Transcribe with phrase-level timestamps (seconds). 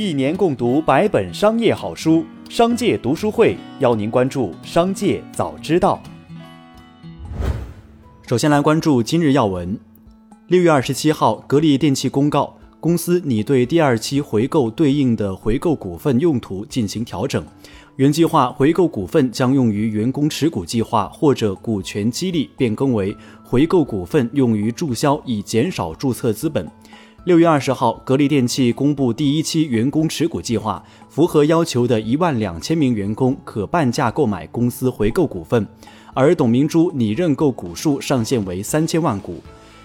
[0.00, 6.02] 一年共读百本商业好书，商界读书会邀您关注商界早知道。
[8.26, 9.78] 首先来关注今日要闻。
[10.46, 17.44] 六月二十七号，格力电器公告，公司拟对第二期回购对应的回购股份用途进行调整。
[17.96, 23.14] 原计划回购股份将用于员工持股计划或者股权激励，变更为
[23.44, 26.66] 回购股份用于注销，以减少注册资本。
[27.24, 35.66] 六月二十号，格力电器公布第一期员工持股计划，符合要求的一万两千名员工可半价购买公司回购股份，
[36.14, 39.38] 而董明珠拟认购股数上限为三千万股，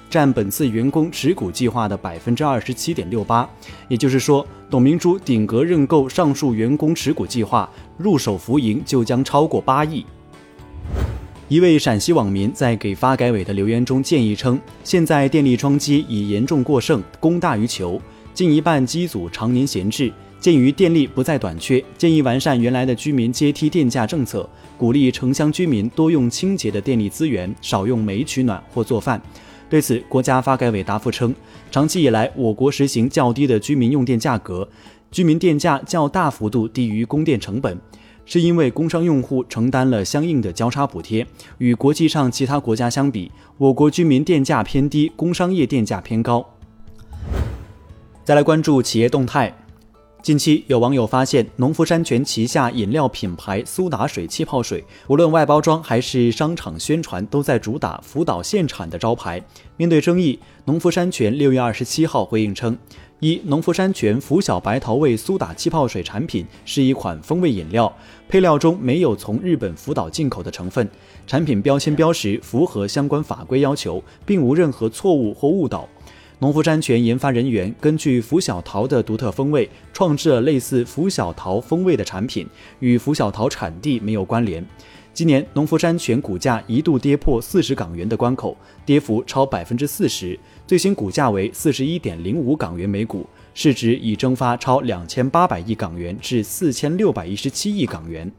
[0.10, 3.48] 占本次员工持股计划的百分之二十七点六八。
[3.90, 10.06] 也就是说，董明珠顶格认购上述员工持股计划，入手浮盈就将超过八亿。
[11.48, 18.02] 一位陕西网民在给发改委的留言中建议称，现在电力装机已严重过剩，供大于求，
[18.34, 20.12] 近一半机组常年闲置。
[20.40, 29.22] 鉴于电力不再短缺，建议完善原来的居民阶梯电价政策，鼓励城乡居民多用清洁的电力资源，少用煤取暖或做饭。
[29.70, 31.34] 对此，国家发改委答复称，
[31.70, 34.68] 长期以来，我国实行较低的居民用电价格，
[35.12, 37.80] 居民电价较大幅度低于供电成本。
[38.26, 41.26] 是因为工商用户承担了相应的交叉补贴，
[41.60, 46.46] 与国际上其他国家相比，我国居民电价偏低，工商业电价偏高。
[48.24, 49.56] 再来关注企业动态，
[50.26, 59.40] 近期有网友发现，农夫山泉旗下饮料品牌苏打水气泡水，无论外包装还是商场宣传，都在主打福岛现产的招牌。
[59.78, 62.76] 面对争议，农夫山泉六月二十七号回应称。
[63.20, 67.96] 一农夫山泉福小白桃味苏打气泡水产品是一款风味饮料，
[68.28, 70.90] 配料中没有从日本福岛进口的成分，
[71.28, 75.88] 产品标签标识符合相关法规要求，并无任何错误或误导。
[76.40, 82.46] 农夫山泉研发人员根据拂晓桃的独特风味，创制了类似拂晓桃风味的产品，
[82.80, 84.66] 与拂晓桃产地没有关联。
[85.14, 90.38] 今年农夫山泉股价一度跌破四十港元的关口，跌幅超百分之四十，
[90.68, 98.30] 最新股价为四十一点零五港元每股，市值已蒸发超两千八百亿港元至四千六百一十七亿港元。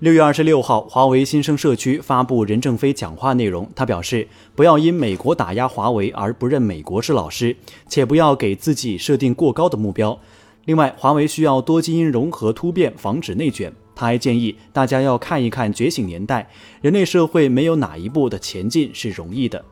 [0.00, 7.56] 六月二十六号，华为新生社区发布任正非讲话内容，他表示，不要因美国打压华为而不认美国是老师，
[7.88, 10.18] 且不要给自己设定过高的目标。
[10.66, 13.72] 另外，华为需要多基因融合突变，防止内卷。
[13.94, 16.42] 他还建议大家要看一看《觉醒年代》，
[16.82, 19.64] 人类社会没有哪一步的前进是容易的。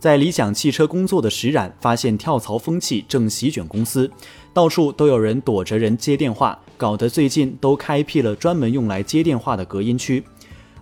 [0.00, 4.10] 在理想汽车工作的石冉发现跳槽风气正席卷公司，
[4.52, 10.24] 到处都有人躲着人接电话，搞得最近都开辟了专门用来接电话的隔音区。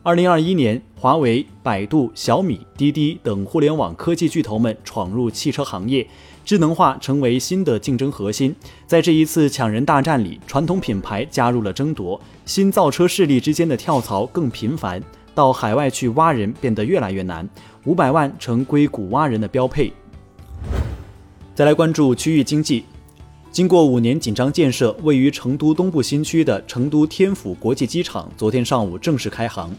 [0.03, 6.07] 二零二一年，华为、百度、小米、滴滴等互联网科技巨头们闯入汽车行业。
[6.45, 8.55] 智能化成为新的竞争核心，
[8.87, 15.03] 在这一次抢人大战里，传统品牌加入了争夺，新造车势力之间的跳槽更频繁，
[15.35, 17.49] 到海外去挖人变得越来越难，
[17.85, 19.93] 五百万成硅谷挖人的标配。
[21.53, 22.85] 再来关注区域经济，
[23.51, 29.75] 经过五年紧张建设，位于成都东部新区的成都天府国际机场昨天上午正式开航，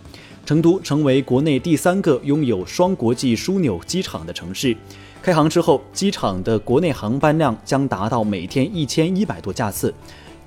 [0.46, 4.76] 成都成为国内第三个拥有双国际枢纽机场的城市。
[5.22, 9.94] 开航之后，机场的国内航班量将达到每天一千一百多架次。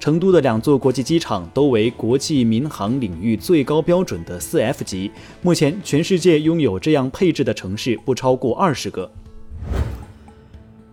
[0.01, 5.11] 成都的两座国际机场都为国际民航领域最高标准的四 F 级。
[5.43, 9.09] 目前，全世界拥有这样配置的城市不超过二十个。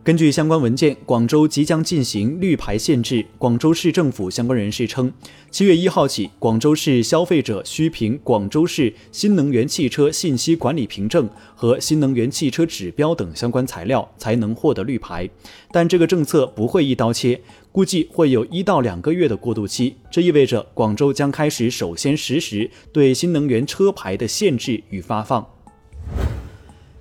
[0.08, 3.26] 根据相关文件，广州即将进行绿牌限制。
[3.38, 5.12] 广州市政府相关人士称，
[5.52, 15.30] 七月一号起，广州市消费者需凭广州市新能源汽车信息管理凭证和新能源汽车指标等相关材料才能获得绿牌。
[15.74, 17.42] 但这个政策不会一刀切，
[17.74, 19.98] 估计会有一到两个月的过渡期。
[20.10, 25.46] 这意味着广州将开始首先实施对新能源车牌的限制与发放。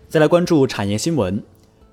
[0.09, 1.41] 再来关注产业新闻。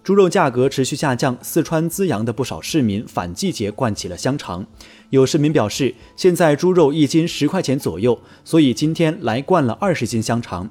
[0.04, 4.66] 猪肉价格持续下降，四川资阳的不少市民反季节灌起了香肠。
[5.12, 10.70] 有市民表示，现在猪肉一斤十块钱左右，所以今天来灌了二十斤香肠。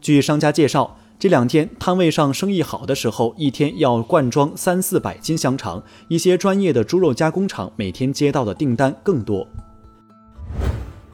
[0.00, 5.82] 据商家介绍，这两天摊位上生意好的时候，一天要灌装三四百斤香肠。
[6.06, 9.44] 一些专业的猪肉加工厂每天接到的订单更多。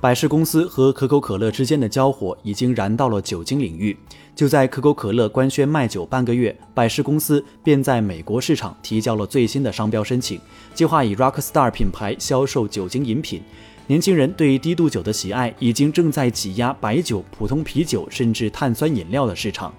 [0.05, 3.97] 百事公司和可口可乐之间的交火已经燃到了酒精领域。
[4.37, 10.39] 就在可口可乐官宣卖酒半个月，百事公司便在美国市场提交了最新的商标申请，
[10.75, 13.41] 计划以 Rockstar 品牌销售酒精饮品。
[13.87, 19.73] 年轻人对低度酒的喜爱，已经正在挤压白酒、普通啤酒甚至碳酸饮料的市场。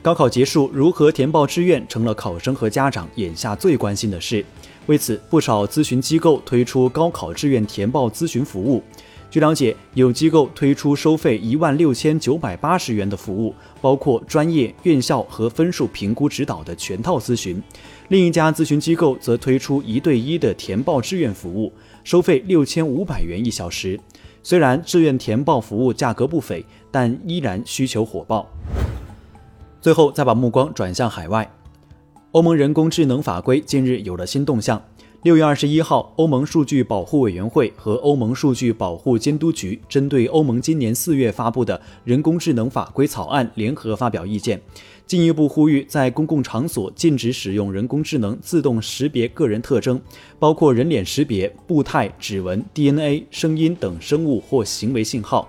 [0.00, 4.42] 高考结束，如何填报志愿成了考生和家长眼下最关心的事。
[4.86, 8.82] 为此，不少咨询机构推出高考志愿填报咨询服务。
[9.28, 17.60] 据了解，有机构推出收费一万六千九百八十元的服务，包括专业、院校和分数评估指导的全套咨询；
[18.08, 21.72] 另一家咨询机构则推出一对一的填报志愿服务，
[22.04, 23.98] 收费六千五百元一小时。
[24.44, 28.46] 虽然志愿填报服务价格不菲，但依然需求火爆。
[29.80, 31.50] 最后，再把目光转向海外，
[32.32, 34.82] 欧盟人工智能法规近日有了新动向。
[35.22, 44.60] 六月二十一号，欧盟数据保护委员会和欧盟数据保护监督局针对欧盟今年四月发布的人工智能法规草案联合发表意见，
[45.06, 50.00] 进一步呼吁在公共场所禁止使用人工智能自动识别个人特征，
[50.38, 55.48] 包括人脸识别、步态、指纹、DNA、声音等生物或行为信号。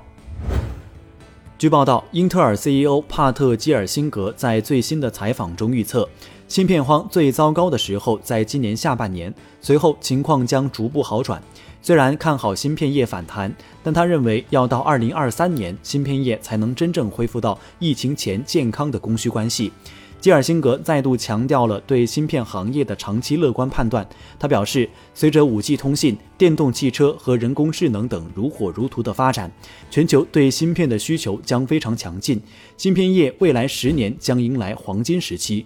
[1.57, 6.07] 据报道，英特尔 CEO 帕特基尔辛格在最新的采访中预测。
[6.47, 11.41] 芯片荒最糟糕的时候在今年下半年，随后情况将逐步好转。
[11.81, 13.53] 虽然看好芯片业反弹，
[13.83, 19.71] 但他认为要到二零二三年，芯片业才能真正恢复到疫情前健康的供需关系。
[20.19, 24.07] 基尔辛格再度强调了对芯片行业的长期乐观判断。
[24.39, 29.51] 他表示，随着 5G 通信、电动汽车和人工智能等如火如荼的发展，
[29.91, 32.41] 全球对芯片的需求将非常强劲，
[32.77, 35.65] 芯片业未来十年将迎来黄金时期。